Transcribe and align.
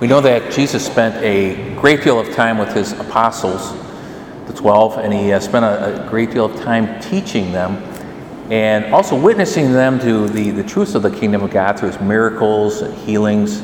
We 0.00 0.06
know 0.06 0.20
that 0.20 0.52
Jesus 0.52 0.86
spent 0.86 1.16
a 1.24 1.74
great 1.74 2.04
deal 2.04 2.20
of 2.20 2.32
time 2.32 2.56
with 2.56 2.72
his 2.72 2.92
apostles, 2.92 3.72
the 4.46 4.52
12, 4.52 4.98
and 4.98 5.12
he 5.12 5.32
uh, 5.32 5.40
spent 5.40 5.64
a, 5.64 6.06
a, 6.06 6.08
great 6.08 6.30
deal 6.30 6.44
of 6.44 6.54
time 6.60 7.00
teaching 7.00 7.50
them 7.50 7.82
and 8.48 8.94
also 8.94 9.20
witnessing 9.20 9.72
them 9.72 9.98
to 9.98 10.28
the, 10.28 10.52
the 10.52 10.62
truths 10.62 10.94
of 10.94 11.02
the 11.02 11.10
kingdom 11.10 11.42
of 11.42 11.50
God 11.50 11.80
through 11.80 11.90
his 11.90 12.00
miracles 12.00 12.80
and 12.80 12.94
healings, 12.98 13.60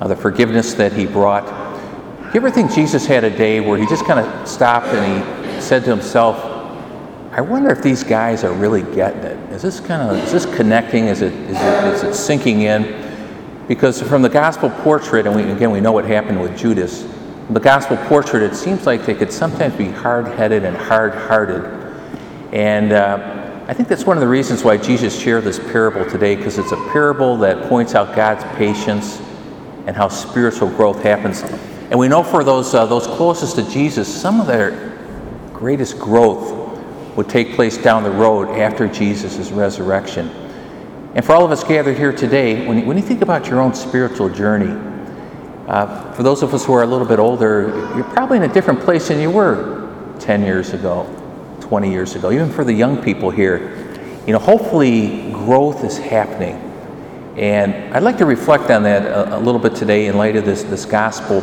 uh, 0.00 0.06
the 0.06 0.14
forgiveness 0.14 0.74
that 0.74 0.92
he 0.92 1.06
brought. 1.06 1.46
Do 1.46 2.26
you 2.34 2.36
ever 2.40 2.50
think 2.50 2.70
Jesus 2.70 3.06
had 3.06 3.24
a 3.24 3.34
day 3.34 3.60
where 3.60 3.78
he 3.78 3.86
just 3.86 4.04
kind 4.04 4.20
of 4.20 4.46
stopped 4.46 4.88
and 4.88 5.54
he 5.54 5.60
said 5.62 5.84
to 5.84 5.90
himself, 5.90 6.36
I 7.32 7.40
wonder 7.40 7.70
if 7.70 7.82
these 7.82 8.04
guys 8.04 8.44
are 8.44 8.52
really 8.52 8.82
getting 8.94 9.22
it. 9.22 9.52
Is 9.52 9.62
this 9.62 9.80
kind 9.80 10.02
of 10.02 10.22
is 10.22 10.32
this 10.32 10.44
connecting? 10.54 11.06
Is 11.06 11.22
it 11.22 11.32
is 11.32 11.56
it, 11.56 11.94
is 11.94 12.02
it 12.02 12.14
sinking 12.14 12.62
in? 12.62 13.05
Because 13.68 14.00
from 14.00 14.22
the 14.22 14.28
gospel 14.28 14.70
portrait, 14.70 15.26
and 15.26 15.34
we, 15.34 15.42
again, 15.50 15.70
we 15.70 15.80
know 15.80 15.92
what 15.92 16.04
happened 16.04 16.40
with 16.40 16.56
Judas, 16.56 17.06
the 17.50 17.60
gospel 17.60 17.96
portrait, 18.08 18.42
it 18.42 18.56
seems 18.56 18.86
like 18.86 19.06
they 19.06 19.14
could 19.14 19.32
sometimes 19.32 19.74
be 19.74 19.86
hard 19.88 20.26
headed 20.26 20.64
and 20.64 20.76
hard 20.76 21.14
hearted. 21.14 21.64
And 22.52 22.92
uh, 22.92 23.64
I 23.68 23.74
think 23.74 23.88
that's 23.88 24.04
one 24.04 24.16
of 24.16 24.20
the 24.20 24.28
reasons 24.28 24.62
why 24.62 24.76
Jesus 24.76 25.18
shared 25.18 25.44
this 25.44 25.58
parable 25.58 26.08
today, 26.08 26.36
because 26.36 26.58
it's 26.58 26.72
a 26.72 26.88
parable 26.90 27.36
that 27.38 27.68
points 27.68 27.94
out 27.94 28.14
God's 28.14 28.44
patience 28.56 29.20
and 29.86 29.96
how 29.96 30.08
spiritual 30.08 30.68
growth 30.70 31.02
happens. 31.02 31.42
And 31.42 31.98
we 31.98 32.08
know 32.08 32.22
for 32.22 32.42
those, 32.42 32.74
uh, 32.74 32.86
those 32.86 33.06
closest 33.06 33.56
to 33.56 33.68
Jesus, 33.70 34.12
some 34.12 34.40
of 34.40 34.46
their 34.46 34.96
greatest 35.52 35.98
growth 35.98 36.52
would 37.16 37.28
take 37.28 37.54
place 37.54 37.78
down 37.78 38.02
the 38.02 38.10
road 38.10 38.58
after 38.58 38.88
Jesus' 38.88 39.50
resurrection. 39.50 40.30
And 41.16 41.24
for 41.24 41.32
all 41.32 41.46
of 41.46 41.50
us 41.50 41.64
gathered 41.64 41.96
here 41.96 42.12
today, 42.12 42.66
when 42.66 42.78
you, 42.78 42.84
when 42.84 42.98
you 42.98 43.02
think 43.02 43.22
about 43.22 43.48
your 43.48 43.62
own 43.62 43.72
spiritual 43.72 44.28
journey, 44.28 44.68
uh, 45.66 46.12
for 46.12 46.22
those 46.22 46.42
of 46.42 46.52
us 46.52 46.66
who 46.66 46.74
are 46.74 46.82
a 46.82 46.86
little 46.86 47.06
bit 47.06 47.18
older, 47.18 47.68
you're 47.96 48.04
probably 48.04 48.36
in 48.36 48.42
a 48.42 48.52
different 48.52 48.80
place 48.80 49.08
than 49.08 49.18
you 49.18 49.30
were 49.30 50.14
10 50.20 50.42
years 50.42 50.74
ago, 50.74 51.06
20 51.62 51.90
years 51.90 52.16
ago. 52.16 52.30
Even 52.30 52.50
for 52.50 52.64
the 52.64 52.72
young 52.74 53.02
people 53.02 53.30
here, 53.30 53.96
you 54.26 54.34
know, 54.34 54.38
hopefully 54.38 55.32
growth 55.32 55.84
is 55.84 55.96
happening. 55.96 56.56
And 57.38 57.94
I'd 57.94 58.02
like 58.02 58.18
to 58.18 58.26
reflect 58.26 58.70
on 58.70 58.82
that 58.82 59.06
a, 59.06 59.38
a 59.38 59.40
little 59.40 59.58
bit 59.58 59.74
today 59.74 60.08
in 60.08 60.18
light 60.18 60.36
of 60.36 60.44
this, 60.44 60.64
this 60.64 60.84
gospel. 60.84 61.42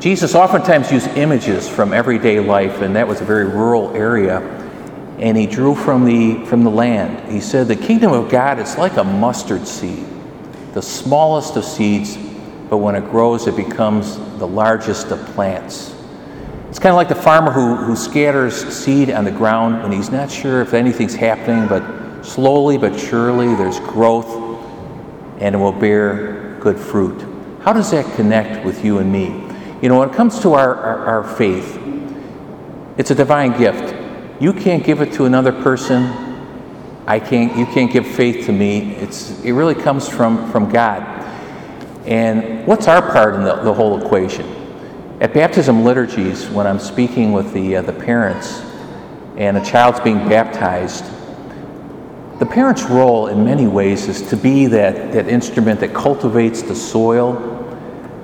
Jesus 0.00 0.34
oftentimes 0.34 0.90
used 0.90 1.08
images 1.08 1.68
from 1.68 1.92
everyday 1.92 2.40
life, 2.40 2.80
and 2.80 2.96
that 2.96 3.06
was 3.06 3.20
a 3.20 3.26
very 3.26 3.44
rural 3.44 3.94
area 3.94 4.59
and 5.20 5.36
he 5.36 5.46
drew 5.46 5.74
from 5.74 6.06
the, 6.06 6.44
from 6.46 6.64
the 6.64 6.70
land. 6.70 7.30
He 7.30 7.40
said, 7.40 7.68
The 7.68 7.76
kingdom 7.76 8.12
of 8.12 8.30
God 8.30 8.58
is 8.58 8.76
like 8.78 8.96
a 8.96 9.04
mustard 9.04 9.66
seed, 9.66 10.06
the 10.72 10.80
smallest 10.80 11.56
of 11.56 11.64
seeds, 11.64 12.16
but 12.70 12.78
when 12.78 12.94
it 12.94 13.04
grows, 13.10 13.46
it 13.46 13.54
becomes 13.54 14.16
the 14.38 14.46
largest 14.46 15.08
of 15.10 15.18
plants. 15.26 15.94
It's 16.70 16.78
kind 16.78 16.92
of 16.92 16.96
like 16.96 17.08
the 17.08 17.14
farmer 17.14 17.50
who, 17.50 17.76
who 17.76 17.96
scatters 17.96 18.54
seed 18.74 19.10
on 19.10 19.24
the 19.24 19.30
ground 19.30 19.82
when 19.82 19.92
he's 19.92 20.10
not 20.10 20.30
sure 20.30 20.62
if 20.62 20.72
anything's 20.72 21.14
happening, 21.14 21.68
but 21.68 22.24
slowly 22.24 22.78
but 22.78 22.98
surely 22.98 23.54
there's 23.56 23.80
growth 23.80 24.28
and 25.40 25.54
it 25.54 25.58
will 25.58 25.72
bear 25.72 26.56
good 26.60 26.78
fruit. 26.78 27.26
How 27.62 27.72
does 27.72 27.90
that 27.90 28.14
connect 28.16 28.64
with 28.64 28.84
you 28.84 28.98
and 28.98 29.12
me? 29.12 29.26
You 29.82 29.88
know, 29.88 29.98
when 29.98 30.08
it 30.08 30.14
comes 30.14 30.38
to 30.40 30.54
our, 30.54 30.74
our, 30.76 31.06
our 31.06 31.36
faith, 31.36 31.78
it's 32.96 33.10
a 33.10 33.14
divine 33.14 33.58
gift. 33.58 33.99
You 34.40 34.54
can't 34.54 34.82
give 34.82 35.02
it 35.02 35.12
to 35.12 35.26
another 35.26 35.52
person. 35.52 36.06
I 37.06 37.20
can't, 37.20 37.54
you 37.58 37.66
can't 37.66 37.92
give 37.92 38.06
faith 38.06 38.46
to 38.46 38.52
me. 38.52 38.94
It's, 38.94 39.38
it 39.42 39.52
really 39.52 39.74
comes 39.74 40.08
from, 40.08 40.50
from 40.50 40.70
God. 40.70 41.02
And 42.06 42.66
what's 42.66 42.88
our 42.88 43.02
part 43.02 43.34
in 43.34 43.44
the, 43.44 43.56
the 43.56 43.74
whole 43.74 44.02
equation? 44.02 44.46
At 45.20 45.34
baptism 45.34 45.84
liturgies, 45.84 46.48
when 46.48 46.66
I'm 46.66 46.78
speaking 46.78 47.32
with 47.32 47.52
the, 47.52 47.76
uh, 47.76 47.82
the 47.82 47.92
parents 47.92 48.62
and 49.36 49.58
a 49.58 49.64
child's 49.64 50.00
being 50.00 50.26
baptized, 50.26 51.04
the 52.38 52.46
parent's 52.46 52.84
role 52.84 53.26
in 53.26 53.44
many 53.44 53.66
ways 53.66 54.08
is 54.08 54.22
to 54.30 54.36
be 54.38 54.64
that, 54.68 55.12
that 55.12 55.28
instrument 55.28 55.80
that 55.80 55.92
cultivates 55.92 56.62
the 56.62 56.74
soil, 56.74 57.34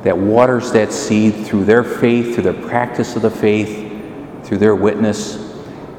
that 0.02 0.16
waters 0.16 0.72
that 0.72 0.90
seed 0.90 1.46
through 1.46 1.66
their 1.66 1.84
faith, 1.84 2.32
through 2.32 2.44
their 2.44 2.66
practice 2.66 3.14
of 3.16 3.20
the 3.20 3.30
faith, 3.30 4.46
through 4.46 4.56
their 4.56 4.74
witness. 4.74 5.45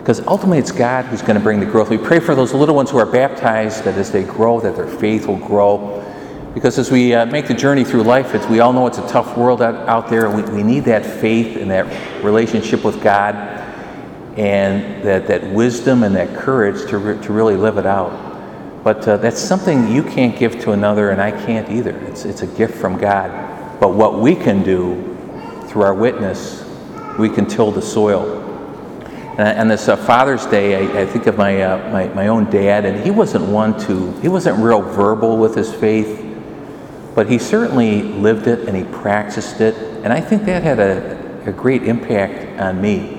Because 0.08 0.26
ultimately, 0.26 0.60
it's 0.60 0.72
God 0.72 1.04
who's 1.04 1.22
going 1.22 1.36
to 1.36 1.42
bring 1.42 1.60
the 1.60 1.66
growth. 1.66 1.90
We 1.90 1.98
pray 1.98 2.22
for 2.22 2.34
those 2.34 2.54
little 2.54 2.76
ones 2.76 2.90
who 2.90 2.98
are 2.98 3.06
baptized 3.06 3.84
that 3.84 3.98
as 3.98 4.10
they 4.10 4.24
grow, 4.24 4.58
that 4.62 4.78
their 4.78 4.88
faith 4.88 5.28
will 5.28 5.36
grow. 5.36 6.02
Because 6.54 6.80
as 6.80 6.90
we 6.90 7.14
uh, 7.14 7.26
make 7.26 7.50
the 7.50 7.54
journey 7.54 7.84
through 7.84 8.04
life, 8.04 8.32
we 8.50 8.62
all 8.62 8.72
know 8.72 8.88
it's 8.88 9.00
a 9.00 9.08
tough 9.10 9.36
world 9.36 9.62
out, 9.62 9.76
out 9.90 10.10
there. 10.10 10.30
We, 10.30 10.44
we 10.44 10.64
need 10.64 10.86
that 10.86 11.06
faith 11.06 11.58
and 11.58 11.70
that 11.72 12.24
relationship 12.24 12.86
with 12.86 13.04
God 13.04 13.36
and 14.38 15.04
that, 15.04 15.28
that 15.28 15.46
wisdom 15.52 16.04
and 16.04 16.16
that 16.16 16.38
courage 16.38 16.90
to, 16.90 17.00
re, 17.00 17.22
to 17.26 17.34
really 17.34 17.58
live 17.58 17.78
it 17.78 17.86
out. 17.86 18.86
But 18.86 19.06
uh, 19.06 19.18
that's 19.18 19.42
something 19.42 19.92
you 19.92 20.04
can't 20.04 20.40
give 20.40 20.58
to 20.62 20.72
another, 20.72 21.10
and 21.10 21.22
I 21.22 21.32
can't 21.32 21.70
either. 21.70 21.92
It's, 22.06 22.24
it's 22.24 22.44
a 22.44 22.48
gift 22.48 22.76
from 22.76 22.98
God. 22.98 23.82
But 23.82 23.94
what 23.94 24.22
we 24.22 24.36
can 24.36 24.64
do 24.64 25.18
through 25.68 25.82
our 25.82 25.94
witness, 25.94 26.64
we 27.20 27.28
can 27.28 27.46
till 27.46 27.74
the 27.74 27.82
soil. 27.82 28.47
And 29.38 29.70
this 29.70 29.88
uh, 29.88 29.96
Father's 29.96 30.48
Day, 30.48 30.76
I, 30.76 31.02
I, 31.02 31.06
think 31.06 31.28
of 31.28 31.38
my, 31.38 31.62
uh, 31.62 31.92
my, 31.92 32.08
my 32.08 32.28
own 32.28 32.50
dad, 32.50 32.86
and 32.86 33.04
he 33.04 33.12
wasn't 33.12 33.46
one 33.46 33.80
to, 33.82 34.12
he 34.20 34.28
wasn't 34.28 34.58
real 34.58 34.82
verbal 34.82 35.38
with 35.38 35.54
his 35.54 35.72
faith, 35.72 36.26
but 37.14 37.30
he 37.30 37.38
certainly 37.38 38.02
lived 38.02 38.48
it 38.48 38.68
and 38.68 38.76
he 38.76 38.84
practiced 38.84 39.62
it. 39.62 39.76
And 40.04 40.12
I 40.12 40.22
think 40.22 40.46
that 40.46 40.64
had 40.64 40.80
a, 40.80 41.44
a 41.46 41.52
great 41.52 41.84
impact 41.84 42.60
on 42.60 42.82
me 42.82 43.16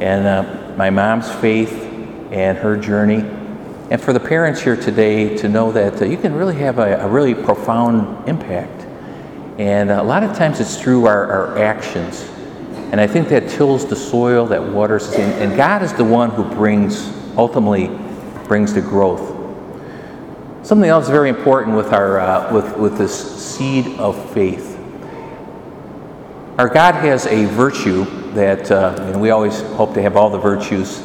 and 0.00 0.26
uh, 0.26 0.74
my 0.76 0.90
mom's 0.90 1.30
faith 1.36 1.72
and 2.30 2.58
her 2.58 2.76
journey. 2.76 3.24
And 3.90 3.98
for 3.98 4.12
the 4.12 4.20
parents 4.20 4.60
here 4.60 4.76
today 4.76 5.34
to 5.38 5.48
know 5.48 5.72
that 5.72 6.02
uh, 6.02 6.04
you 6.04 6.18
can 6.18 6.34
really 6.34 6.56
have 6.56 6.78
a, 6.78 6.96
a, 7.00 7.08
really 7.08 7.34
profound 7.34 8.28
impact. 8.28 8.82
And 9.58 9.90
a 9.90 10.02
lot 10.02 10.22
of 10.22 10.36
times 10.36 10.60
it's 10.60 10.78
through 10.78 11.06
our, 11.06 11.32
our 11.32 11.58
actions 11.58 12.30
and 12.90 13.00
I 13.00 13.06
think 13.06 13.28
that 13.28 13.48
tills 13.48 13.86
the 13.86 13.96
soil, 13.96 14.46
that 14.46 14.62
waters, 14.62 15.12
and, 15.14 15.32
and 15.42 15.56
God 15.56 15.82
is 15.82 15.92
the 15.92 16.04
one 16.04 16.30
who 16.30 16.42
brings, 16.42 17.12
ultimately, 17.36 17.88
brings 18.46 18.72
the 18.72 18.80
growth. 18.80 19.36
Something 20.66 20.88
else 20.88 21.08
very 21.08 21.28
important 21.28 21.76
with, 21.76 21.92
our, 21.92 22.18
uh, 22.18 22.52
with, 22.52 22.76
with 22.76 22.98
this 22.98 23.42
seed 23.42 23.98
of 23.98 24.32
faith. 24.32 24.76
Our 26.58 26.68
God 26.68 26.94
has 26.94 27.26
a 27.26 27.44
virtue 27.44 28.04
that 28.32 28.70
uh, 28.70 29.12
know, 29.12 29.18
we 29.18 29.30
always 29.30 29.60
hope 29.60 29.94
to 29.94 30.02
have 30.02 30.16
all 30.16 30.30
the 30.30 30.38
virtues, 30.38 30.98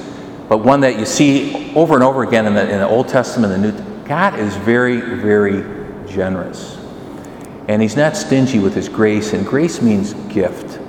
but 0.50 0.60
one 0.60 0.82
that 0.82 0.98
you 0.98 1.06
see 1.06 1.74
over 1.76 1.96
and 1.96 2.04
over 2.04 2.24
again 2.24 2.46
in 2.46 2.56
the, 2.56 2.64
in 2.64 2.80
the 2.80 2.88
Old 2.88 3.08
Testament 3.08 3.54
and 3.54 3.64
the 3.64 3.72
New 3.72 4.06
God 4.06 4.38
is 4.40 4.56
very, 4.56 5.00
very 5.00 5.62
generous. 6.08 6.78
And 7.68 7.82
He's 7.82 7.96
not 7.96 8.18
stingy 8.18 8.60
with 8.60 8.74
His 8.76 8.90
grace, 8.90 9.34
and 9.34 9.46
grace 9.46 9.82
means 9.82 10.14
gift. 10.34 10.80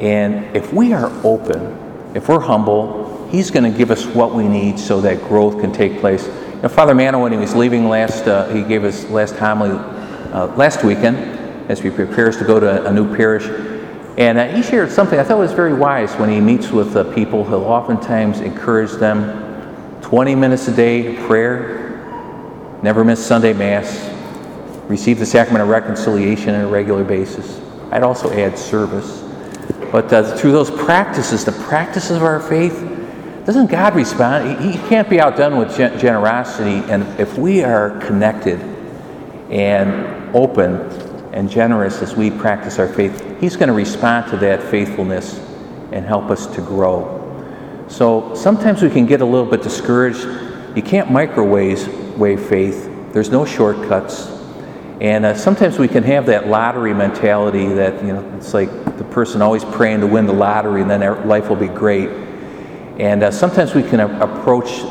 And 0.00 0.56
if 0.56 0.72
we 0.72 0.92
are 0.92 1.10
open, 1.24 2.12
if 2.14 2.28
we're 2.28 2.40
humble, 2.40 3.28
He's 3.34 3.50
going 3.50 3.70
to 3.70 3.76
give 3.76 3.90
us 3.90 4.06
what 4.06 4.32
we 4.32 4.46
need 4.46 4.78
so 4.78 5.00
that 5.00 5.20
growth 5.22 5.60
can 5.60 5.72
take 5.72 5.98
place. 5.98 6.24
Father 6.68 6.94
Mano, 6.94 7.20
when 7.20 7.32
he 7.32 7.38
was 7.38 7.54
leaving 7.56 7.88
last, 7.88 8.28
uh, 8.28 8.48
he 8.50 8.62
gave 8.62 8.84
us 8.84 9.04
last 9.10 9.34
homily 9.34 9.72
uh, 10.32 10.46
last 10.54 10.84
weekend 10.84 11.16
as 11.68 11.82
we 11.82 11.90
prepares 11.90 12.36
to 12.36 12.44
go 12.44 12.60
to 12.60 12.86
a 12.86 12.92
new 12.92 13.12
parish. 13.16 13.46
And 14.18 14.38
uh, 14.38 14.46
he 14.46 14.62
shared 14.62 14.92
something 14.92 15.18
I 15.18 15.24
thought 15.24 15.38
was 15.38 15.50
very 15.50 15.74
wise 15.74 16.14
when 16.14 16.30
he 16.30 16.40
meets 16.40 16.70
with 16.70 16.94
uh, 16.94 17.12
people. 17.12 17.44
He'll 17.44 17.64
oftentimes 17.64 18.40
encourage 18.40 18.92
them 18.92 20.00
20 20.02 20.36
minutes 20.36 20.68
a 20.68 20.76
day 20.76 21.16
prayer, 21.26 22.78
never 22.84 23.02
miss 23.04 23.26
Sunday 23.26 23.52
Mass, 23.52 24.08
receive 24.88 25.18
the 25.18 25.26
sacrament 25.26 25.62
of 25.62 25.70
reconciliation 25.70 26.54
on 26.54 26.60
a 26.60 26.68
regular 26.68 27.02
basis. 27.02 27.60
I'd 27.90 28.04
also 28.04 28.32
add 28.32 28.56
service. 28.56 29.23
But 29.94 30.12
uh, 30.12 30.36
through 30.36 30.50
those 30.50 30.72
practices, 30.72 31.44
the 31.44 31.52
practices 31.52 32.16
of 32.16 32.24
our 32.24 32.40
faith, 32.40 32.74
doesn't 33.46 33.70
God 33.70 33.94
respond? 33.94 34.60
He, 34.60 34.72
he 34.72 34.88
can't 34.88 35.08
be 35.08 35.20
outdone 35.20 35.56
with 35.56 35.76
gen- 35.76 35.96
generosity. 36.00 36.82
And 36.90 37.04
if 37.20 37.38
we 37.38 37.62
are 37.62 38.00
connected 38.00 38.58
and 39.50 40.34
open 40.34 40.80
and 41.32 41.48
generous 41.48 42.02
as 42.02 42.16
we 42.16 42.32
practice 42.32 42.80
our 42.80 42.88
faith, 42.88 43.40
He's 43.40 43.54
going 43.54 43.68
to 43.68 43.72
respond 43.72 44.28
to 44.32 44.36
that 44.38 44.60
faithfulness 44.64 45.38
and 45.92 46.04
help 46.04 46.24
us 46.24 46.48
to 46.56 46.60
grow. 46.60 47.86
So 47.86 48.34
sometimes 48.34 48.82
we 48.82 48.90
can 48.90 49.06
get 49.06 49.20
a 49.20 49.24
little 49.24 49.48
bit 49.48 49.62
discouraged. 49.62 50.26
You 50.76 50.82
can't 50.82 51.12
microwave 51.12 52.48
faith. 52.48 53.12
There's 53.12 53.30
no 53.30 53.44
shortcuts. 53.44 54.33
And 55.00 55.24
uh, 55.24 55.34
sometimes 55.34 55.78
we 55.78 55.88
can 55.88 56.02
have 56.04 56.26
that 56.26 56.48
lottery 56.48 56.94
mentality 56.94 57.66
that, 57.74 58.04
you 58.04 58.12
know, 58.12 58.36
it's 58.36 58.54
like 58.54 58.70
the 58.96 59.04
person 59.04 59.42
always 59.42 59.64
praying 59.64 60.00
to 60.00 60.06
win 60.06 60.26
the 60.26 60.32
lottery 60.32 60.82
and 60.82 60.90
then 60.90 61.00
their 61.00 61.16
life 61.24 61.48
will 61.48 61.56
be 61.56 61.68
great. 61.68 62.08
And 62.98 63.22
uh, 63.22 63.30
sometimes 63.30 63.74
we 63.74 63.82
can 63.82 64.00
a- 64.00 64.20
approach 64.20 64.82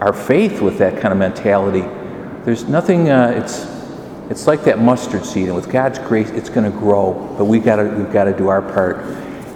our 0.00 0.12
faith 0.12 0.60
with 0.60 0.78
that 0.78 1.00
kind 1.00 1.12
of 1.12 1.18
mentality. 1.18 1.82
There's 2.44 2.64
nothing, 2.64 3.10
uh, 3.10 3.32
it's, 3.36 3.66
It's 4.30 4.46
like 4.46 4.64
that 4.64 4.78
mustard 4.78 5.24
seed, 5.24 5.46
and 5.48 5.56
with 5.56 5.70
God's 5.70 5.98
grace, 5.98 6.28
it's 6.30 6.50
going 6.50 6.70
to 6.70 6.78
grow. 6.78 7.34
But 7.38 7.46
we 7.46 7.60
got 7.60 7.76
to 7.76 7.84
we've 7.84 8.12
got 8.12 8.24
to 8.24 8.36
do 8.36 8.48
our 8.48 8.60
part. 8.60 8.98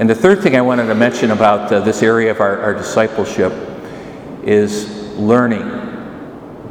And 0.00 0.08
the 0.08 0.14
third 0.14 0.40
thing 0.43 0.56
I 0.56 0.62
wanted 0.62 0.87
to 0.87 0.94
mention 0.94 1.31
about 1.31 1.70
uh, 1.70 1.81
this 1.81 2.02
area 2.02 2.31
of 2.31 2.40
our, 2.40 2.58
our 2.58 2.75
discipleship 2.75 3.52
is 4.43 4.88
learning. 5.19 5.81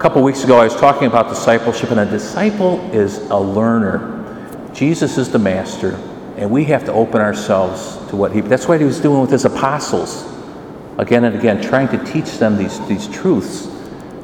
Couple 0.01 0.24
weeks 0.24 0.44
ago, 0.44 0.57
I 0.57 0.63
was 0.63 0.75
talking 0.75 1.06
about 1.06 1.30
discipleship, 1.30 1.92
and 1.92 2.00
a 2.00 2.07
disciple 2.07 2.80
is 2.92 3.19
a 3.30 3.38
learner. 3.38 4.71
Jesus 4.74 5.19
is 5.19 5.30
the 5.31 5.38
master, 5.38 5.92
and 6.38 6.50
we 6.50 6.63
have 6.63 6.83
to 6.86 6.92
open 6.92 7.21
ourselves 7.21 7.98
to 8.09 8.15
what 8.15 8.31
he. 8.31 8.42
That's 8.42 8.68
what 8.68 8.80
he 8.80 8.86
was 8.88 9.00
doing 9.00 9.21
with 9.21 9.30
his 9.30 9.45
apostles, 9.45 10.25
again 10.98 11.24
and 11.25 11.36
again, 11.36 11.62
trying 11.62 11.88
to 11.89 12.03
teach 12.03 12.39
them 12.39 12.57
these, 12.57 12.83
these 12.88 13.07
truths 13.09 13.69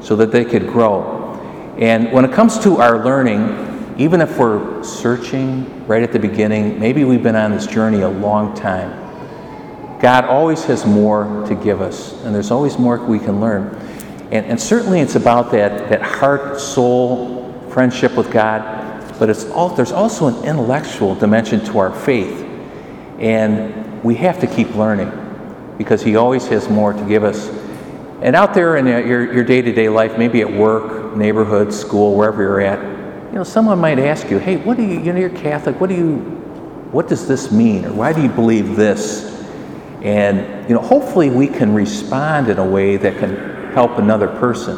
so 0.02 0.16
that 0.16 0.32
they 0.32 0.46
could 0.46 0.66
grow. 0.66 1.36
And 1.78 2.12
when 2.12 2.26
it 2.26 2.32
comes 2.32 2.58
to 2.62 2.78
our 2.78 3.06
learning, 3.06 3.94
even 4.00 4.20
if 4.20 4.36
we're 4.40 4.82
searching 4.84 5.86
right 5.86 6.02
at 6.02 6.12
the 6.12 6.18
beginning, 6.18 6.80
maybe 6.80 7.04
we've 7.04 7.22
been 7.22 7.36
on 7.36 7.52
this 7.52 7.68
journey 7.68 8.02
a 8.02 8.10
long 8.10 8.56
time, 8.56 8.90
God 10.00 10.26
always 10.26 10.64
has 10.64 10.88
more 10.88 11.46
to 11.48 11.54
give 11.54 11.82
us, 11.82 12.14
and 12.24 12.34
there's 12.34 12.50
always 12.50 12.80
more 12.80 12.98
we 12.98 13.20
can 13.20 13.40
learn. 13.40 13.80
And, 14.32 14.46
and 14.46 14.62
certainly 14.62 15.00
it's 15.00 15.16
about 15.16 15.52
that, 15.52 15.90
that 15.90 16.02
heart 16.02 16.60
soul 16.60 17.54
friendship 17.70 18.16
with 18.16 18.32
God, 18.32 19.16
but 19.20 19.30
it's 19.30 19.46
all, 19.52 19.70
there's 19.70 19.92
also 19.92 20.28
an 20.28 20.44
intellectual 20.44 21.16
dimension 21.16 21.64
to 21.66 21.80
our 21.80 21.94
faith. 21.94 22.44
And 23.20 24.04
we 24.04 24.16
have 24.16 24.40
to 24.42 24.48
keep 24.48 24.76
learning 24.76 25.12
because 25.78 26.02
He 26.02 26.16
always 26.16 26.48
has 26.48 26.70
more 26.70 26.94
to 26.94 27.06
give 27.06 27.24
us. 27.24 27.48
And 28.22 28.36
out 28.36 28.54
there 28.54 28.78
in 28.78 28.88
your 28.88 29.44
day 29.44 29.62
to 29.62 29.72
day 29.72 29.90
life, 29.90 30.18
maybe 30.18 30.42
at 30.42 30.52
work, 30.52 31.16
neighborhood, 31.16 31.74
school, 31.74 32.16
wherever 32.16 32.42
you're 32.42 32.62
at, 32.62 32.80
you 33.28 33.36
know, 33.36 33.44
someone 33.44 33.80
might 33.80 34.00
ask 34.00 34.30
you, 34.30 34.40
hey, 34.40 34.58
what 34.58 34.78
do 34.78 34.84
you, 34.84 35.00
you 35.00 35.14
know, 35.14 35.20
you're 35.20 35.30
Catholic, 35.30 35.80
what 35.80 35.90
do 35.90 35.96
you, 35.96 36.18
what 36.92 37.08
does 37.08 37.28
this 37.28 37.52
mean? 37.52 37.86
Or 37.86 37.94
why 37.94 38.14
do 38.14 38.22
you 38.22 38.30
believe 38.30 38.76
this? 38.76 39.26
And, 40.02 40.68
you 40.68 40.76
know, 40.76 40.82
hopefully 40.82 41.30
we 41.30 41.48
can 41.48 41.74
respond 41.74 42.50
in 42.50 42.58
a 42.58 42.66
way 42.66 42.98
that 42.98 43.18
can 43.18 43.57
help 43.78 44.00
another 44.00 44.28
person. 44.28 44.76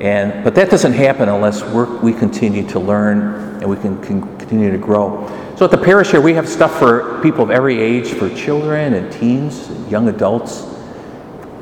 And, 0.00 0.42
but 0.42 0.56
that 0.56 0.70
doesn't 0.70 0.94
happen 0.94 1.28
unless 1.28 1.62
we 2.02 2.12
continue 2.12 2.68
to 2.70 2.80
learn 2.80 3.60
and 3.62 3.70
we 3.70 3.76
can, 3.76 4.02
can 4.02 4.22
continue 4.38 4.72
to 4.72 4.78
grow. 4.78 5.24
So 5.56 5.66
at 5.66 5.70
the 5.70 5.78
parish 5.78 6.10
here, 6.10 6.20
we 6.20 6.34
have 6.34 6.48
stuff 6.48 6.76
for 6.80 7.22
people 7.22 7.44
of 7.44 7.52
every 7.52 7.78
age, 7.80 8.08
for 8.08 8.28
children 8.34 8.94
and 8.94 9.12
teens, 9.12 9.68
and 9.68 9.88
young 9.88 10.08
adults 10.08 10.62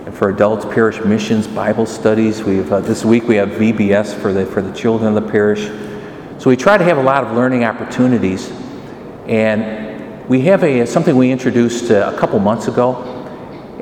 and 0.07 0.15
for 0.15 0.31
adults, 0.31 0.65
parish 0.65 0.99
missions, 1.05 1.47
Bible 1.47 1.85
studies. 1.85 2.43
We've 2.43 2.73
uh, 2.73 2.81
this 2.81 3.05
week 3.05 3.25
we 3.25 3.37
have 3.37 3.51
VBS 3.51 4.15
for 4.15 4.33
the 4.33 4.47
for 4.47 4.63
the 4.63 4.73
children 4.73 5.15
of 5.15 5.23
the 5.23 5.31
parish. 5.31 5.67
So 6.39 6.49
we 6.49 6.57
try 6.57 6.79
to 6.79 6.85
have 6.85 6.97
a 6.97 7.03
lot 7.03 7.25
of 7.25 7.33
learning 7.33 7.65
opportunities, 7.65 8.51
and 9.27 10.27
we 10.27 10.43
have 10.43 10.63
a 10.63 10.87
something 10.87 11.17
we 11.17 11.31
introduced 11.31 11.91
uh, 11.91 12.13
a 12.15 12.19
couple 12.19 12.39
months 12.39 12.69
ago, 12.69 13.03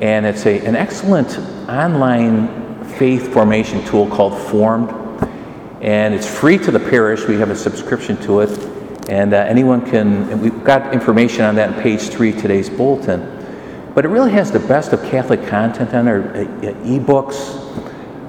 and 0.01 0.25
it's 0.25 0.45
a 0.45 0.65
an 0.65 0.75
excellent 0.75 1.37
online 1.69 2.64
faith 2.97 3.33
formation 3.33 3.83
tool 3.85 4.07
called 4.07 4.37
Formed, 4.49 4.89
and 5.81 6.13
it's 6.13 6.27
free 6.27 6.57
to 6.59 6.71
the 6.71 6.79
parish. 6.79 7.27
We 7.27 7.35
have 7.35 7.49
a 7.49 7.55
subscription 7.55 8.17
to 8.23 8.41
it, 8.41 9.09
and 9.09 9.33
uh, 9.33 9.37
anyone 9.37 9.85
can. 9.85 10.39
We've 10.41 10.63
got 10.63 10.93
information 10.93 11.43
on 11.43 11.55
that 11.55 11.75
on 11.75 11.81
page 11.81 12.01
three 12.09 12.31
today's 12.31 12.69
bulletin. 12.69 13.35
But 13.95 14.03
it 14.03 14.09
really 14.09 14.31
has 14.31 14.51
the 14.51 14.59
best 14.59 14.91
of 14.91 15.01
Catholic 15.03 15.47
content 15.47 15.93
on 15.93 16.03
there 16.03 16.35
uh, 16.35 16.67
uh, 16.67 16.85
e-books, 16.85 17.37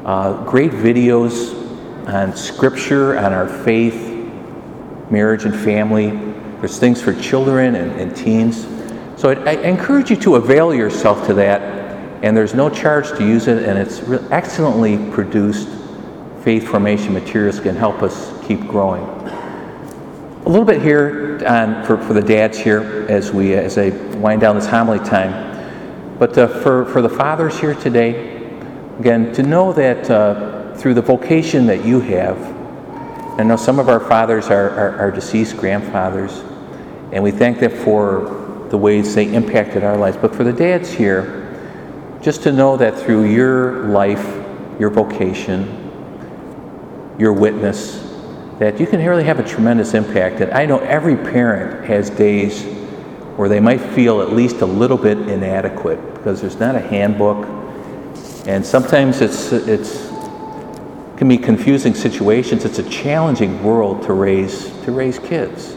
uh, 0.05 0.45
great 0.45 0.71
videos 0.71 1.55
on 2.09 2.37
scripture, 2.37 3.19
on 3.19 3.33
our 3.33 3.49
faith, 3.49 4.15
marriage 5.11 5.45
and 5.45 5.55
family. 5.55 6.11
There's 6.61 6.79
things 6.79 7.03
for 7.03 7.13
children 7.15 7.75
and, 7.75 7.91
and 8.01 8.17
teens. 8.17 8.65
So 9.21 9.31
I, 9.31 9.35
I, 9.35 9.53
encourage 9.63 10.11
you 10.11 10.17
to 10.17 10.37
avail 10.37 10.73
yourself 10.73 11.27
to 11.27 11.35
that. 11.35 11.86
And 12.27 12.37
there's 12.37 12.55
no 12.55 12.69
charge 12.69 13.17
to 13.19 13.25
use 13.25 13.47
it, 13.47 13.63
and 13.63 13.79
it's 13.79 14.01
re- 14.01 14.19
excellently 14.33 14.99
produced 15.13 15.69
faith 16.43 16.67
formation 16.67 17.15
materials 17.15 17.61
can 17.61 17.77
help 17.77 18.03
us 18.03 18.33
keep 18.45 18.59
growing. 18.63 19.05
A 19.05 20.49
little 20.49 20.65
bit 20.65 20.83
here 20.83 21.41
on, 21.47 21.85
for, 21.85 21.97
for 21.97 22.15
the 22.15 22.21
dads 22.21 22.59
here 22.59 23.07
as 23.09 23.31
we 23.31 23.55
as 23.55 23.79
I 23.79 23.91
wind 24.17 24.41
down 24.41 24.57
this 24.57 24.67
homily 24.67 24.99
time. 24.99 26.19
But 26.19 26.37
uh, 26.37 26.49
for, 26.49 26.87
for 26.87 27.01
the 27.01 27.09
fathers 27.09 27.61
here 27.61 27.77
today, 27.77 28.45
again, 28.99 29.33
to 29.35 29.45
know 29.45 29.73
that 29.75 30.11
uh, 30.11 30.75
through 30.75 30.95
the 30.95 31.03
vocation 31.03 31.67
that 31.67 31.85
you 31.85 32.01
have, 32.01 32.37
I 33.39 33.45
know 33.45 33.55
some 33.55 33.79
of 33.79 33.89
our 33.89 34.01
fathers 34.01 34.49
are, 34.49 34.71
are, 34.71 34.99
are, 34.99 35.11
deceased 35.13 35.59
grandfathers, 35.59 36.41
and 37.13 37.23
we 37.23 37.31
thank 37.31 37.61
them 37.61 37.71
for 37.71 38.67
the 38.71 38.79
ways 38.79 39.15
they 39.15 39.33
impacted 39.33 39.85
our 39.85 39.97
lives. 39.97 40.17
But 40.17 40.35
for 40.35 40.43
the 40.43 40.53
dads 40.53 40.91
here, 40.91 41.46
just 42.27 42.43
to 42.43 42.51
know 42.51 42.77
that 42.77 42.99
through 42.99 43.23
your 43.23 43.85
life, 43.85 44.45
your 44.81 44.91
vocation, 44.91 45.63
your 47.21 47.33
witness, 47.33 48.05
that 48.59 48.81
you 48.81 48.87
can 48.89 48.99
really 48.99 49.23
have 49.23 49.39
a 49.39 49.45
tremendous 49.45 49.95
impact. 49.95 50.41
And 50.41 50.51
I 50.51 50.67
know 50.67 50.81
every 50.81 51.15
parent 51.15 51.85
has 51.85 52.11
days 52.11 52.65
where 53.37 53.49
they 53.49 53.61
might 53.61 53.81
feel 53.81 54.23
at 54.23 54.33
least 54.33 54.57
a 54.57 54.67
little 54.67 54.97
bit 54.97 55.19
inadequate 55.19 56.15
because 56.15 56.41
there's 56.41 56.59
not 56.59 56.75
a 56.75 56.81
handbook. 56.81 57.47
And 58.49 58.67
sometimes 58.67 59.21
it's, 59.21 59.53
it's 59.53 60.09
can 61.19 61.29
be 61.29 61.39
confusing 61.39 61.95
situations. 61.95 62.65
It's 62.65 62.81
a 62.81 62.91
challenging 62.91 63.63
world 63.63 64.03
to 64.03 64.15
raise, 64.15 64.65
to 64.83 64.91
raise 64.91 65.21
kids. 65.21 65.77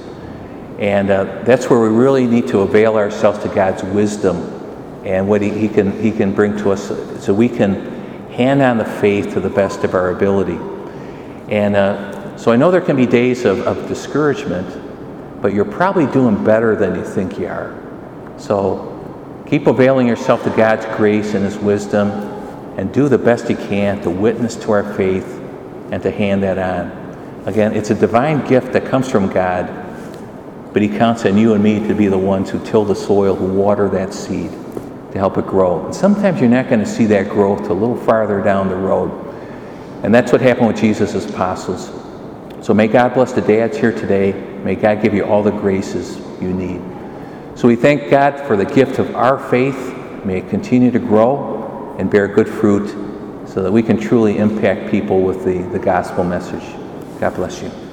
And 0.79 1.11
uh, 1.11 1.43
that's 1.43 1.69
where 1.69 1.79
we 1.79 1.89
really 1.89 2.25
need 2.25 2.47
to 2.47 2.61
avail 2.61 2.95
ourselves 2.95 3.37
to 3.43 3.49
God's 3.49 3.83
wisdom 3.83 4.58
and 5.03 5.27
what 5.27 5.41
he, 5.41 5.49
he, 5.49 5.69
can, 5.69 6.01
he 6.01 6.11
can 6.11 6.33
bring 6.33 6.57
to 6.57 6.71
us 6.71 6.87
so 7.23 7.33
we 7.33 7.47
can 7.47 8.29
hand 8.31 8.61
on 8.61 8.77
the 8.77 8.85
faith 8.85 9.33
to 9.33 9.39
the 9.39 9.49
best 9.49 9.83
of 9.83 9.93
our 9.93 10.11
ability. 10.11 10.57
And 11.53 11.75
uh, 11.75 12.37
so 12.37 12.51
I 12.51 12.55
know 12.55 12.71
there 12.71 12.81
can 12.81 12.95
be 12.95 13.05
days 13.05 13.45
of, 13.45 13.61
of 13.61 13.87
discouragement, 13.87 15.41
but 15.41 15.53
you're 15.53 15.65
probably 15.65 16.05
doing 16.07 16.43
better 16.43 16.75
than 16.75 16.95
you 16.95 17.03
think 17.03 17.39
you 17.39 17.47
are. 17.47 17.75
So 18.37 19.43
keep 19.47 19.67
availing 19.67 20.07
yourself 20.07 20.43
to 20.43 20.49
God's 20.51 20.85
grace 20.97 21.33
and 21.33 21.43
His 21.43 21.57
wisdom 21.57 22.09
and 22.77 22.93
do 22.93 23.09
the 23.09 23.17
best 23.17 23.49
you 23.49 23.55
can 23.55 24.01
to 24.01 24.09
witness 24.09 24.55
to 24.57 24.71
our 24.71 24.93
faith 24.93 25.27
and 25.91 26.03
to 26.03 26.11
hand 26.11 26.43
that 26.43 26.57
on. 26.57 26.97
Again, 27.45 27.73
it's 27.73 27.89
a 27.89 27.95
divine 27.95 28.45
gift 28.47 28.73
that 28.73 28.85
comes 28.85 29.09
from 29.09 29.29
God, 29.29 29.67
but 30.71 30.81
He 30.81 30.89
counts 30.89 31.25
on 31.25 31.37
you 31.37 31.53
and 31.53 31.63
me 31.63 31.85
to 31.87 31.95
be 31.95 32.07
the 32.07 32.17
ones 32.17 32.49
who 32.49 32.63
till 32.63 32.85
the 32.85 32.95
soil, 32.95 33.35
who 33.35 33.45
water 33.45 33.89
that 33.89 34.13
seed 34.13 34.51
to 35.11 35.17
help 35.17 35.37
it 35.37 35.47
grow. 35.47 35.85
And 35.85 35.95
sometimes 35.95 36.39
you're 36.39 36.49
not 36.49 36.69
going 36.69 36.79
to 36.79 36.85
see 36.85 37.05
that 37.07 37.29
growth 37.29 37.69
a 37.69 37.73
little 37.73 37.97
farther 37.97 38.41
down 38.41 38.69
the 38.69 38.75
road. 38.75 39.11
And 40.03 40.13
that's 40.13 40.31
what 40.31 40.41
happened 40.41 40.67
with 40.67 40.77
Jesus' 40.77 41.25
apostles. 41.29 41.91
So 42.65 42.73
may 42.73 42.87
God 42.87 43.13
bless 43.13 43.33
the 43.33 43.41
dads 43.41 43.77
here 43.77 43.91
today. 43.91 44.33
May 44.63 44.75
God 44.75 45.01
give 45.01 45.13
you 45.13 45.25
all 45.25 45.43
the 45.43 45.51
graces 45.51 46.17
you 46.41 46.53
need. 46.53 46.81
So 47.57 47.67
we 47.67 47.75
thank 47.75 48.09
God 48.09 48.39
for 48.47 48.55
the 48.55 48.65
gift 48.65 48.99
of 48.99 49.15
our 49.15 49.39
faith. 49.49 49.95
May 50.23 50.39
it 50.39 50.49
continue 50.49 50.91
to 50.91 50.99
grow 50.99 51.95
and 51.97 52.09
bear 52.09 52.27
good 52.27 52.47
fruit 52.47 52.89
so 53.47 53.63
that 53.63 53.71
we 53.71 53.81
can 53.81 53.99
truly 53.99 54.37
impact 54.37 54.91
people 54.91 55.21
with 55.21 55.43
the, 55.43 55.63
the 55.69 55.79
gospel 55.79 56.23
message. 56.23 56.63
God 57.19 57.35
bless 57.35 57.61
you. 57.61 57.88